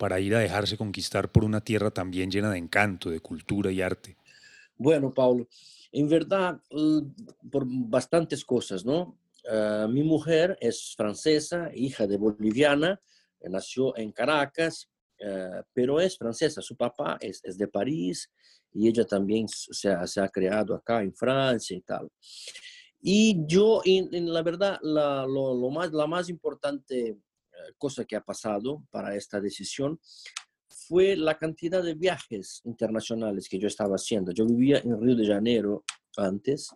[0.00, 3.82] para ir a dejarse conquistar por una tierra también llena de encanto, de cultura y
[3.82, 4.16] arte?
[4.78, 5.46] Bueno, Paulo,
[5.92, 6.58] en verdad,
[7.50, 9.18] por bastantes cosas, ¿no?
[9.46, 12.98] Ah, mi mujer es francesa, hija de boliviana,
[13.42, 14.88] nació en Caracas,
[15.22, 16.62] ah, pero es francesa.
[16.62, 18.30] Su papá es, de París
[18.72, 22.10] y ella también se se ha, creado acá en Francia y tal.
[23.02, 27.16] Y yo, en, la verdad, la, lo, lo, más, la más importante eh,
[27.78, 29.98] cosa que ha pasado para esta decisión
[30.68, 34.32] fue la cantidad de viajes internacionales que yo estaba haciendo.
[34.32, 35.84] Yo vivía en Río de Janeiro
[36.16, 36.70] antes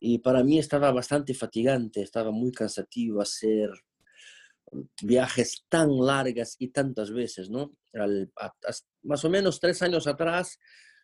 [0.00, 3.70] y para mí estaba bastante fatigante, estaba muy cansativo hacer
[5.02, 7.72] viajes tan largas y tantas veces, ¿no?
[7.94, 8.72] Al, a, a,
[9.02, 10.58] más o menos tres años atrás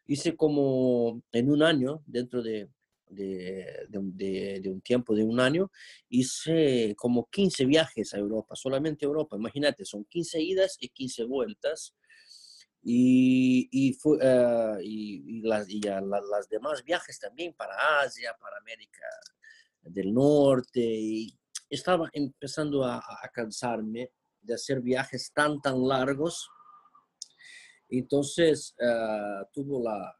[0.06, 2.68] hice como en un año, dentro de,
[3.12, 5.70] de, de, de, un tiempo de un año,
[6.08, 9.36] hice como 15 viajes a Europa, solamente Europa.
[9.36, 11.94] Imagínate, son 15 idas y 15 vueltas.
[12.84, 18.56] Y, y, fue, uh, y, y, las, la, las demás viajes también para Asia, para
[18.58, 19.06] América
[19.82, 20.80] del Norte.
[20.80, 21.38] Y
[21.70, 24.10] estaba empezando a, a cansarme
[24.40, 26.48] de hacer viajes tan, tan largos.
[27.88, 30.16] Entonces, uh, tuvo la,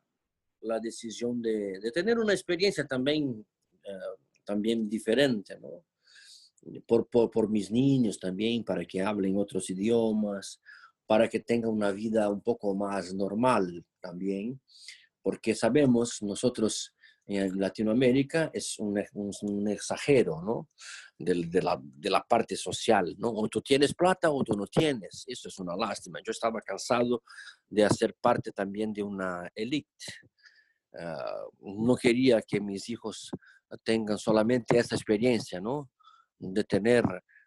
[0.62, 5.84] la decisión de, tener una experiencia también, uh, también diferente, ¿no?
[6.86, 10.60] Por, mis niños también, para que hablen otros idiomas,
[11.06, 14.60] para que tengan una vida un poco más normal también,
[15.20, 16.94] porque sabemos nosotros
[17.26, 20.68] en Latinoamérica es un, un, exagero, ¿no?
[21.18, 23.30] De, de, la, de, la, parte social, ¿no?
[23.30, 25.24] O tú tienes plata o tú no tienes.
[25.26, 26.20] Eso es una lástima.
[26.24, 27.22] Yo estaba cansado
[27.68, 29.88] de hacer parte también de una élite
[30.92, 33.30] Uh, no quería que mis hijos
[33.82, 35.90] tengan solamente esa experiencia, ¿no?
[36.38, 37.04] De tener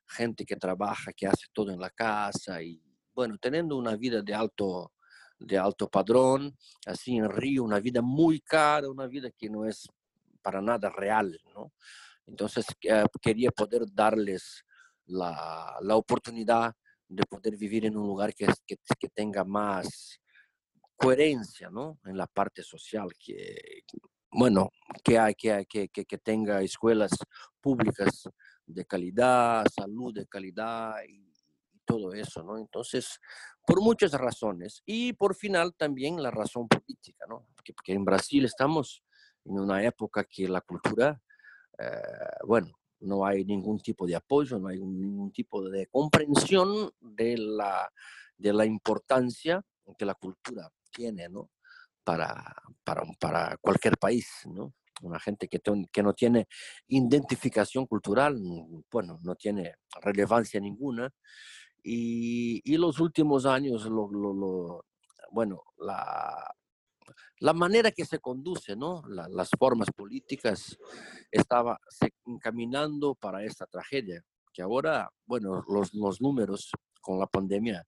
[0.07, 2.81] gente que trabaja, que hace todo en la casa y,
[3.13, 4.93] bueno, teniendo una vida de alto,
[5.37, 9.87] de alto padrón, así en Río, una vida muy cara, una vida que no es
[10.41, 11.73] para nada real, ¿no?
[12.27, 14.63] Entonces uh, quería poder darles
[15.05, 16.73] la, la, oportunidad
[17.07, 20.19] de poder vivir en un lugar que, que tenga más
[20.95, 21.99] coherencia ¿no?
[22.05, 23.83] en la parte social, que,
[24.31, 24.71] bueno,
[25.03, 27.11] que, hay, que, que, que tenga escuelas
[27.61, 28.29] públicas
[28.65, 31.25] de calidad, salud de calidad y,
[31.85, 32.57] todo eso, ¿no?
[32.57, 33.19] Entonces,
[33.65, 37.47] por muchas razones y por final también la razón política, ¿no?
[37.55, 39.03] Porque, porque en Brasil estamos
[39.45, 41.21] en una época que la cultura,
[41.77, 41.91] eh,
[42.45, 42.71] bueno,
[43.01, 47.91] no hay ningún tipo de apoyo, no hay ningún tipo de comprensión de la,
[48.37, 49.63] de la importancia
[49.97, 51.51] que la cultura tiene, ¿no?
[52.03, 54.73] Para, para, para cualquier país, ¿no?
[55.01, 55.59] Una gente que,
[55.91, 56.47] que no tiene
[56.87, 58.39] identificación cultural,
[58.89, 61.11] bueno, no tiene relevancia ninguna.
[61.83, 64.85] Y, y los últimos años, lo, lo, lo,
[65.31, 66.55] bueno, la,
[67.39, 69.03] la manera que se conduce, ¿no?
[69.07, 70.77] La, las formas políticas
[71.29, 71.77] estaba
[72.25, 74.23] encaminando para esta tragedia,
[74.53, 76.71] que ahora, bueno, los, los números
[77.01, 77.85] con la pandemia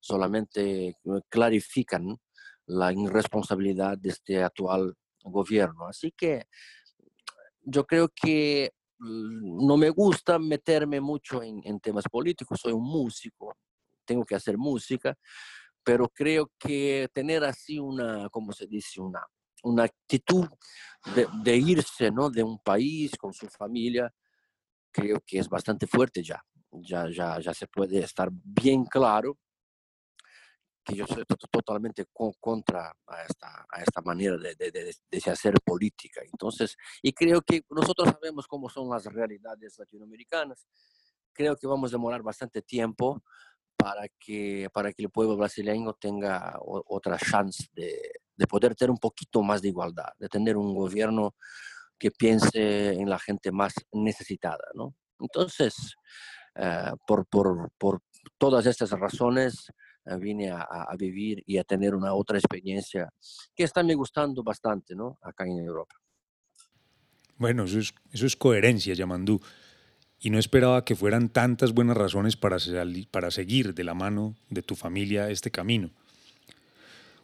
[0.00, 0.96] solamente
[1.28, 2.18] clarifican
[2.66, 5.86] la irresponsabilidad de este actual gobierno.
[5.86, 6.46] Así que
[7.62, 12.84] yo creo que mm, no me gusta meterme mucho en, en, temas políticos, soy un
[12.84, 13.56] músico,
[14.04, 15.16] tengo que hacer música,
[15.82, 19.24] pero creo que tener así una, como se dice, una,
[19.62, 20.46] una actitud
[21.14, 22.30] de, de irse ¿no?
[22.30, 24.12] de un país con su familia,
[24.90, 26.42] creo que es bastante fuerte ya.
[26.78, 29.38] Ya, ya, ya se puede estar bien claro
[30.86, 32.06] que yo soy totalmente
[32.40, 36.20] contra a esta, a esta manera de, de, de, de, hacer política.
[36.24, 40.64] Entonces, y creo que nosotros sabemos cómo son las realidades latinoamericanas.
[41.32, 43.20] Creo que vamos a demorar bastante tiempo
[43.76, 48.00] para que, para que el pueblo brasileño tenga otra chance de,
[48.36, 51.34] de poder tener un poquito más de igualdad, de tener un gobierno
[51.98, 54.94] que piense en la gente más necesitada, ¿no?
[55.18, 55.94] Entonces,
[56.56, 58.02] uh, por, por, por
[58.38, 59.72] todas estas razones,
[60.14, 63.12] vine a, vivir y a tener una otra experiencia
[63.54, 65.18] que está me gustando bastante, ¿no?
[65.22, 65.96] Acá en Europa.
[67.36, 69.40] Bueno, eso es, eso es coherencia, Yamandú.
[70.20, 72.56] Y no esperaba que fueran tantas buenas razones para,
[73.10, 75.90] para seguir de la mano de tu familia este camino.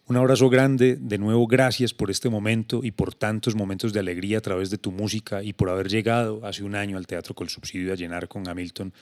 [0.09, 4.39] Un abrazo grande, de nuevo gracias por este momento y por tantos momentos de alegría
[4.39, 7.49] a través de tu música y por haber llegado hace un año al Teatro con
[7.49, 8.93] Subsidio a llenar con Hamilton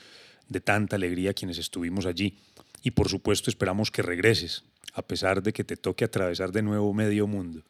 [0.47, 2.37] de tanta alegría quienes estuvimos allí
[2.81, 4.63] y por supuesto esperamos que regreses,
[4.93, 7.63] a pesar de que te toque atravesar de nuevo medio mundo.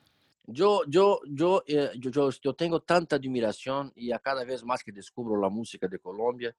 [0.47, 4.83] Yo, yo, yo, eh, yo, yo, yo tengo tanta admiración y a cada vez más
[4.83, 6.55] que descubro la música de Colombia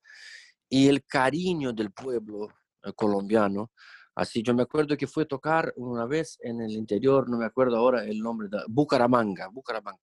[0.69, 2.49] y el cariño del pueblo
[2.83, 3.73] eh, colombiano.
[4.15, 7.47] Así, yo me acuerdo que fui a tocar una vez en el interior, no me
[7.47, 10.01] acuerdo ahora el nombre, de Bucaramanga, Bucaramanga.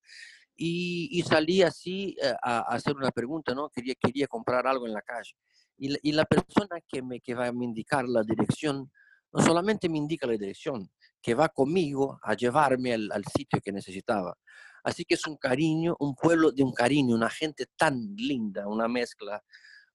[0.56, 3.70] Y, y salí así eh, a, a, hacer una pregunta, ¿no?
[3.70, 5.36] Quería, quería comprar algo en la calle.
[5.80, 8.92] Y, y la persona que me, que va a me indicar la dirección,
[9.32, 13.72] no solamente me indica la dirección, que va conmigo a llevarme al, al, sitio que
[13.72, 14.38] necesitaba.
[14.84, 18.88] Así que es un cariño, un pueblo de un cariño, una gente tan linda, una
[18.88, 19.42] mezcla,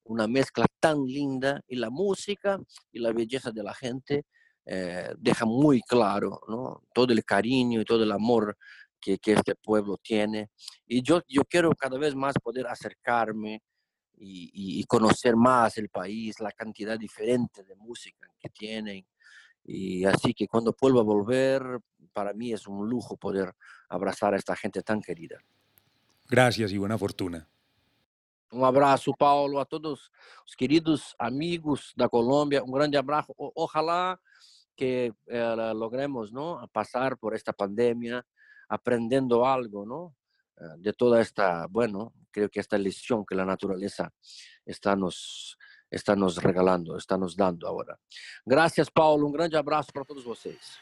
[0.04, 2.58] una mezcla tan linda y la música
[2.92, 4.24] y la belleza de la gente
[4.66, 6.82] eh, deja muy claro ¿no?
[6.94, 8.56] todo el cariño y todo el amor
[9.00, 10.48] que, que, este pueblo tiene.
[10.86, 13.62] Y yo, yo quiero cada vez más poder acercarme
[14.16, 19.04] y, y, conocer más el país, la cantidad diferente de música que tienen
[19.64, 21.80] y así que cuando vuelva a volver,
[22.12, 23.54] para mí es un lujo poder
[23.88, 25.38] abrazar a esta gente tan querida.
[26.28, 27.48] Gracias y buena fortuna.
[28.52, 30.12] Um abraço, Paulo, a todos
[30.46, 32.62] os queridos amigos da Colômbia.
[32.62, 33.34] Um grande abraço.
[33.36, 34.20] Ojalá
[34.76, 36.64] que eh, logremos ¿no?
[36.72, 38.24] pasar por esta pandemia
[38.68, 40.14] aprendiendo algo ¿no?
[40.78, 44.12] De toda esta, bueno, creo que esta lección que la naturaleza
[44.64, 45.58] está nos,
[45.90, 47.98] está nos regalando, está nos dando agora.
[48.44, 49.26] Graças, Paulo.
[49.26, 50.78] Um grande abraço para todos vocês.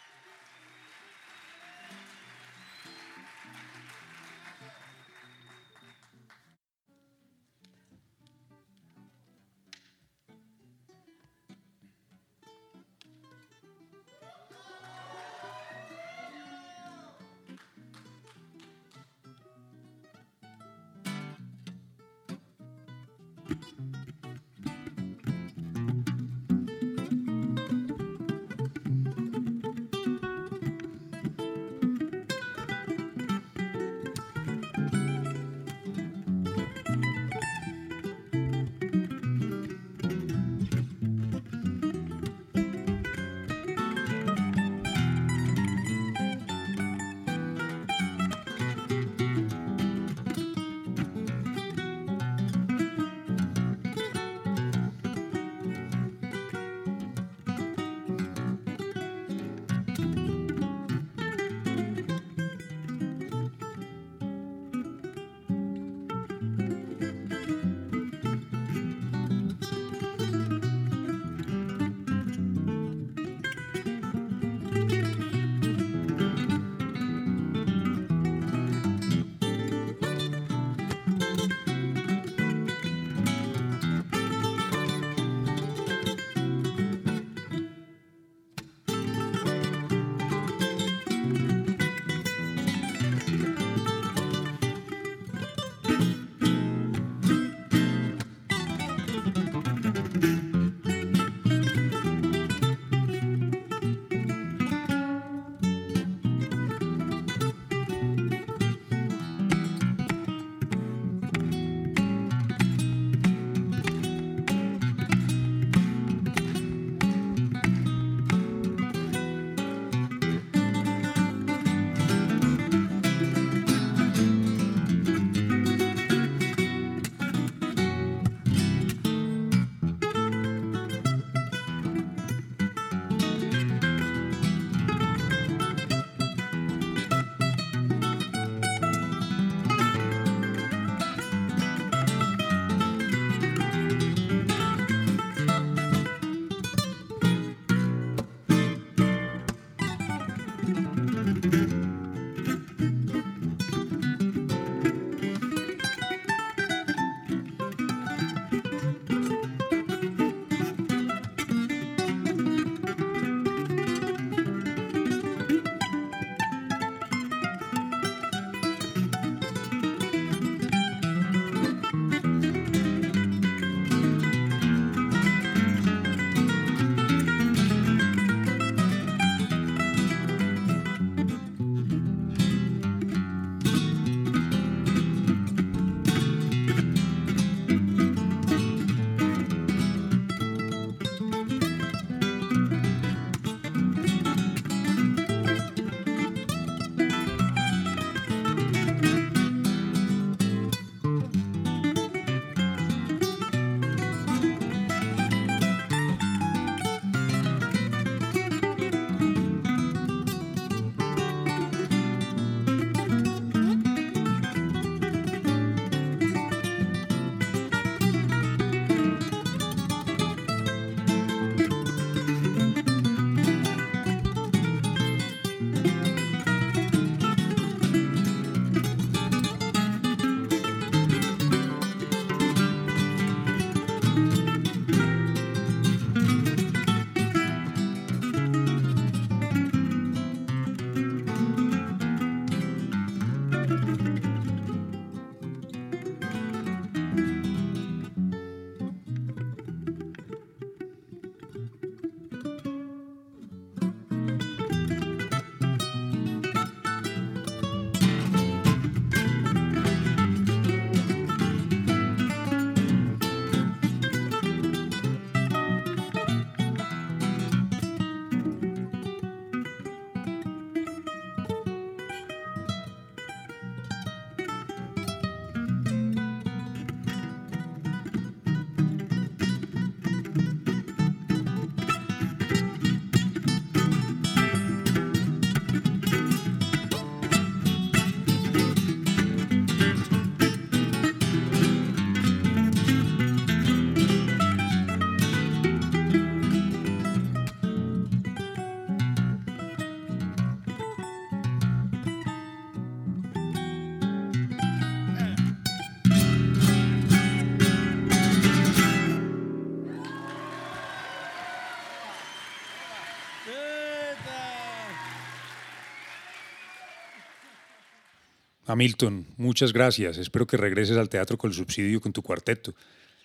[318.72, 320.16] Hamilton, muchas gracias.
[320.16, 322.74] Espero que regreses al teatro con el subsidio con tu cuarteto.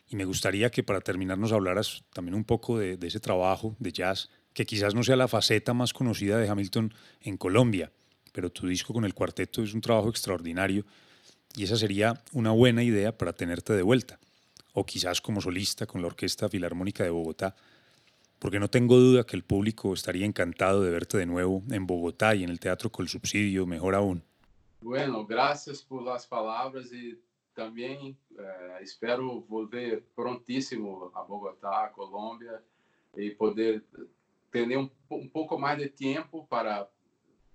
[0.09, 3.93] Y me gustaría que para terminar nos hablaras también un poco de, ese trabajo de
[3.93, 7.93] jazz, que quizás no sea la faceta más conocida de Hamilton en Colombia,
[8.33, 10.85] pero tu disco con el cuarteto es un trabajo extraordinario
[11.55, 14.19] y esa sería una buena idea para tenerte de vuelta,
[14.73, 17.55] o quizás como solista con la Orquesta Filarmónica de Bogotá,
[18.37, 22.35] porque no tengo duda que el público estaría encantado de verte de nuevo en Bogotá
[22.35, 24.23] y en el Teatro Col Subsidio, mejor aún.
[24.79, 27.19] Bueno, gracias por las palabras y
[27.53, 32.61] también eh, espero volver prontísimo a Bogotá, Colombia,
[33.15, 33.83] y poder
[34.51, 36.87] tener un, un, poco más de tiempo para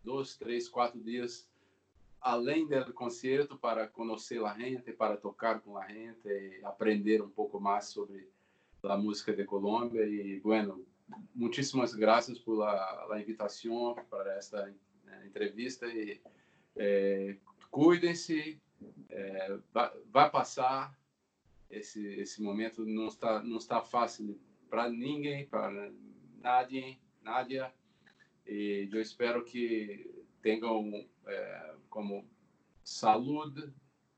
[0.03, 1.49] dos, tres, cuatro días
[2.23, 7.33] além del concierto para conocer la gente, para tocar con la gente, y aprender un
[7.33, 8.29] poco más sobre
[8.83, 10.05] la música de Colombia.
[10.07, 10.81] Y bueno,
[11.35, 14.75] muchísimas gracias por la, la invitación para esta eh,
[15.25, 15.87] entrevista.
[15.87, 16.21] Y,
[16.77, 17.37] é,
[17.71, 18.61] cuidem-se,
[19.09, 20.97] é, vai, vai, passar.
[21.71, 25.91] Esse, esse momento não está, não está fácil para ninguém, para
[26.43, 27.73] nadie, Nádia.
[28.47, 32.29] E eu espero que tenham é, como
[32.83, 33.73] saúde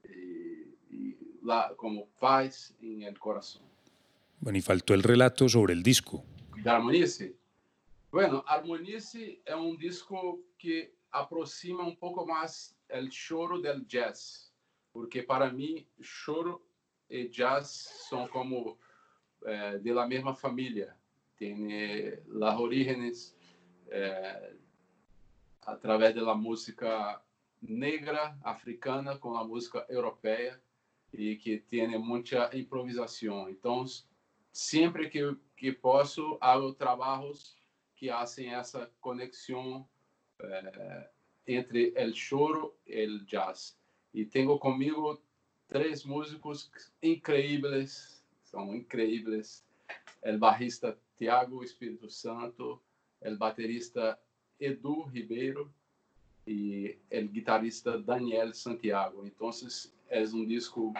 [0.05, 1.19] e, e
[1.77, 3.63] como paz em el coração.
[4.41, 6.25] Bueno, y faltó el relato sobre el disco.
[6.63, 7.37] De Harmonice?
[8.11, 14.53] Bueno, Harmonice é um disco que aproxima um pouco mais o choro del jazz,
[14.93, 16.61] porque para mim choro
[17.09, 17.69] e jazz
[18.09, 18.79] são como
[19.45, 20.97] eh, de la mesma família,
[21.39, 23.37] tem eh, las orígenes
[23.89, 24.57] eh,
[25.63, 27.23] através da música
[27.63, 30.61] negra africana com a música europeia
[31.13, 33.49] e que tem muita improvisação.
[33.49, 33.85] Então,
[34.53, 37.57] sempre que que posso, hago trabalhos
[37.95, 39.89] que fazem essa conexão
[40.39, 41.07] eh,
[41.47, 43.79] entre el choro y el jazz.
[44.13, 45.21] Y tengo conmigo
[45.67, 46.71] tres músicos
[47.01, 49.65] increíbles, son increíbles.
[50.23, 52.83] El bajista Tiago Espíritu Santo,
[53.21, 54.19] el baterista
[54.59, 55.71] Edu Ribeiro
[56.47, 59.25] y el guitarrista Daniel Santiago.
[59.25, 60.93] Entonces es un disco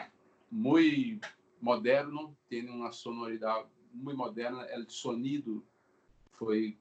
[0.51, 1.21] muy
[1.61, 4.65] moderno, tiene una sonoridad muy moderna.
[4.67, 5.63] El sonido
[6.33, 6.77] fue eh,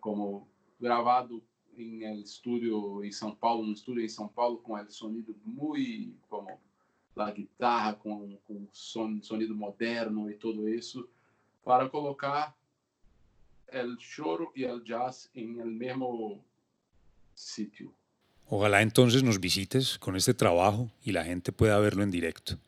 [0.00, 0.48] como
[0.78, 1.40] grabado
[1.80, 6.14] em el estúdio em São Paulo, no estúdio em São Paulo, com o sonido muito
[6.28, 6.58] como
[7.16, 11.08] a guitarra, com, com son, sonido moderno e tudo isso,
[11.64, 12.56] para colocar
[13.72, 16.42] o choro e o jazz em el mesmo
[17.34, 17.92] sitio.
[18.46, 22.58] Ojalá entonces nos visites con este trabajo y la gente pueda verlo en directo.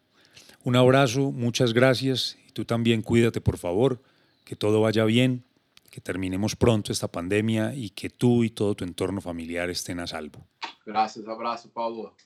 [0.65, 4.01] Un abrazo, muchas gracias y tú también cuídate por favor,
[4.45, 5.45] que todo vaya bien
[5.93, 10.06] que terminemos pronto esta pandemia y que tú y todo tu entorno familiar estén a
[10.06, 10.47] salvo.
[10.86, 12.16] Gracias, abrazo, Pablo.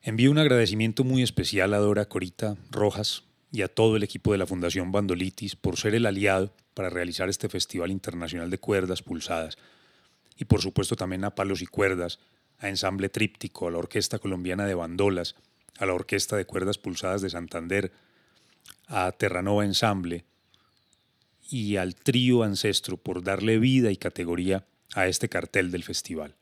[0.00, 4.38] Envío un agradecimiento muy especial a Dora Corita Rojas y a todo el equipo de
[4.38, 9.58] la Fundación Bandolitis por ser el aliado para realizar este Festival Internacional de Cuerdas Pulsadas.
[10.38, 12.18] Y por supuesto también a Palos y Cuerdas,
[12.58, 15.36] a Ensamble Tríptico, a la Orquesta Colombiana de Bandolas,
[15.78, 17.92] a la Orquesta de Cuerdas Pulsadas de Santander,
[18.86, 20.24] a Terranova Ensamble,
[21.50, 26.36] y al trío Ancestro por darle vida y categoría a este cartel del festival.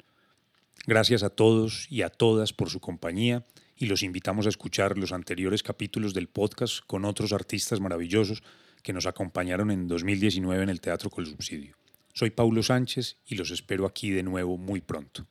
[0.86, 3.44] Gracias a todos y a todas por su compañía
[3.76, 8.42] y los invitamos a escuchar los anteriores capítulos del podcast con otros artistas maravillosos
[8.82, 11.76] que nos acompañaron en 2019 en el Teatro Col Subsidio.
[12.12, 15.26] Soy Paulo Sánchez y los espero aquí de nuevo muy pronto.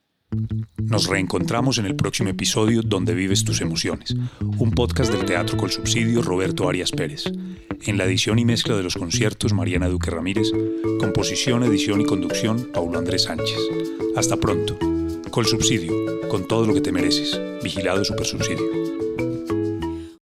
[0.77, 4.15] Nos reencontramos en el próximo episodio Donde vives tus emociones,
[4.57, 7.25] un podcast del Teatro Col Subsidio Roberto Arias Pérez.
[7.85, 10.51] En la edición y mezcla de los conciertos Mariana Duque Ramírez,
[10.99, 13.59] composición, edición y conducción Paulo Andrés Sánchez.
[14.15, 14.77] Hasta pronto.
[15.31, 15.93] Col Subsidio,
[16.29, 17.39] con todo lo que te mereces.
[17.63, 19.30] Vigilado Super Subsidio.